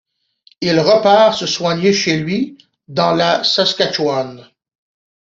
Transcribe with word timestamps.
Il 0.61 0.79
repart 0.79 1.37
se 1.37 1.45
soigner 1.45 1.93
chez 1.93 2.17
lui 2.17 2.57
dans 2.87 3.11
la 3.11 3.43
Saskatchewan. 3.43 4.49